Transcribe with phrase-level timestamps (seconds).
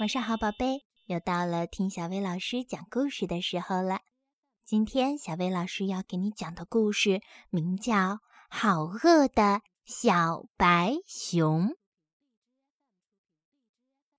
[0.00, 4.00] 晚上好，宝贝，又到了听小薇老师讲故事的时候了。
[4.64, 7.92] 今天小薇老师要给你讲的故事名叫
[8.48, 11.68] 《好饿的小白熊》。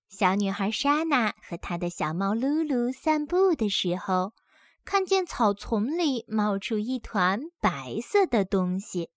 [0.08, 4.34] 小女孩莎娜和她的小猫露露散步的时候，
[4.84, 9.10] 看见草丛里冒出一团白色的东西。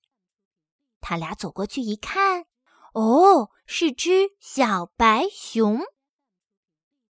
[0.99, 2.47] 他俩走过去一看，
[2.93, 5.81] 哦，是只小白熊。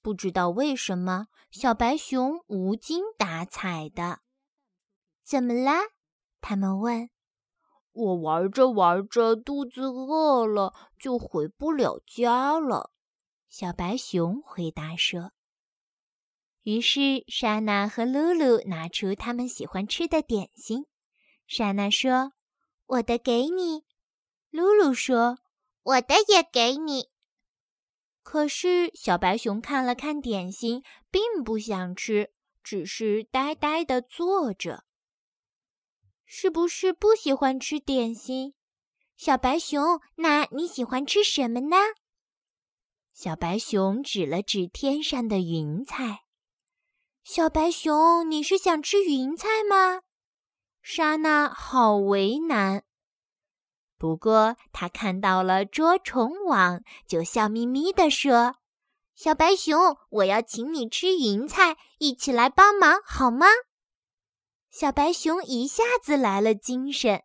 [0.03, 4.19] 不知道为什么，小白熊无精打采的。
[5.25, 5.81] 怎么啦？
[6.41, 7.09] 他们问。
[7.93, 12.91] 我玩着玩着，肚子饿了，就回不了家了。
[13.49, 15.31] 小白熊回答说。
[16.63, 20.87] 于是，莎娜和露露拿出他们喜欢吃的点心。
[21.47, 22.33] 莎娜说
[22.87, 23.85] ：“我的给你。”
[24.51, 25.39] 露露说
[25.83, 27.11] ：“我的也给你。”
[28.23, 34.85] 可是，小白熊看了看点心，并不想吃，只是呆呆地坐着。
[36.25, 38.55] 是不是不喜欢吃点心？
[39.17, 41.77] 小白熊，那你喜欢吃什么呢？
[43.13, 46.25] 小白熊指了指天上的云彩。
[47.23, 50.01] 小白熊，你是想吃云彩吗？
[50.81, 52.85] 莎娜好为难。
[54.03, 58.57] 不过，他看到了捉虫网，就笑眯眯地说
[59.15, 63.47] ：“小白熊，我要请你吃云彩，一起来帮忙好吗？”
[64.69, 67.23] 小白熊一下子来了精神。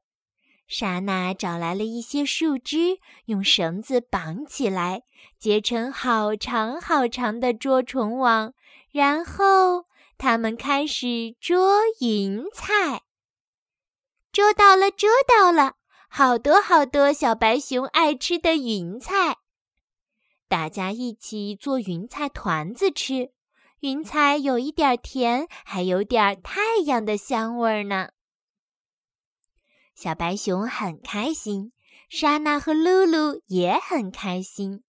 [0.67, 5.01] 莎娜找来了一些树枝，用绳子绑起来，
[5.39, 8.53] 结成好长好长的捉虫网，
[8.91, 9.85] 然后
[10.19, 13.01] 他们开始捉云彩。
[14.31, 15.73] 捉到了，捉到了！
[16.17, 19.37] 好多好多小白熊爱吃的云彩，
[20.47, 23.29] 大家一起做云彩团子吃。
[23.81, 28.09] 云彩有一点甜，还有点太阳的香味儿呢。
[29.93, 31.71] 小白熊很开心，
[32.09, 34.83] 莎娜和露露也很开心。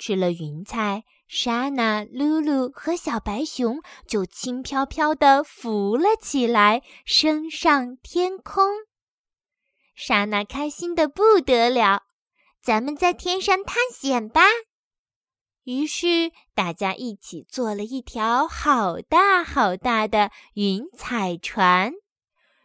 [0.00, 8.64] 吃了云彩，莎娜、露露和小白熊就轻飘飘地浮了起来，升上天空。
[10.02, 12.04] 莎娜开心的不得了，
[12.62, 14.40] 咱们在天上探险吧！
[15.64, 21.92] 于是大家一起做了一条好大好大的云彩船，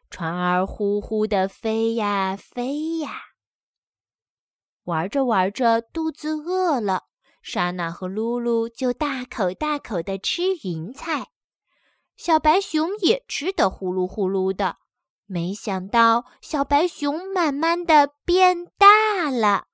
[0.09, 3.24] 船儿呼呼地飞呀飞呀。
[4.85, 7.03] 玩着玩着，肚子饿了，
[7.41, 11.31] 莎娜和露露就大口大口地吃云彩，
[12.16, 14.78] 小白熊也吃得呼噜呼噜的。
[15.28, 19.66] 没想到，小白熊慢慢的变大了。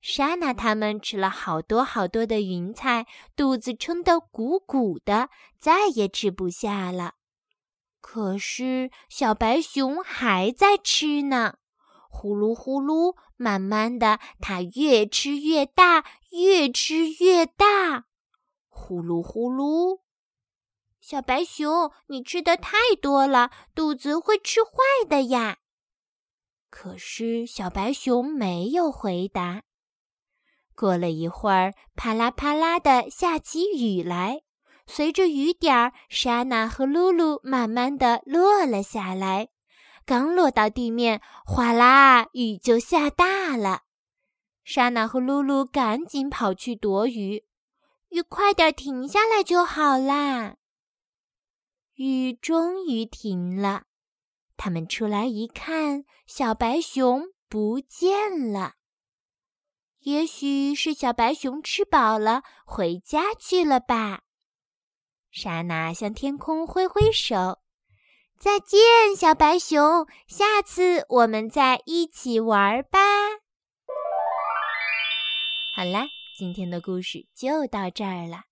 [0.00, 3.06] 莎娜他们吃了好多好多的云彩，
[3.36, 5.28] 肚子撑得鼓鼓的，
[5.60, 7.14] 再也吃不下了。
[8.00, 11.54] 可是小白熊还在吃呢，
[12.10, 18.06] 呼噜呼噜，慢慢的，它越吃越大，越吃越大，
[18.68, 20.00] 呼噜呼噜。
[21.02, 24.70] 小白熊，你吃的太多了，肚子会吃坏
[25.08, 25.58] 的呀。
[26.70, 29.62] 可是小白熊没有回答。
[30.76, 34.42] 过了一会儿，啪啦啪啦的下起雨来，
[34.86, 39.48] 随着雨点儿，莎娜和露露慢慢的落了下来。
[40.06, 43.82] 刚落到地面，哗啦，雨就下大了。
[44.62, 47.44] 莎娜和露露赶紧跑去躲雨，
[48.10, 50.58] 雨快点停下来就好啦。
[51.94, 53.84] 雨终于停了，
[54.56, 58.74] 他们出来一看，小白熊不见了。
[60.00, 64.22] 也许是小白熊吃饱了，回家去了吧。
[65.30, 67.60] 莎娜向天空挥挥手
[68.36, 68.80] ：“再见，
[69.16, 72.98] 小白熊，下次我们再一起玩吧。”
[75.76, 78.51] 好啦，今天的故事就到这儿了。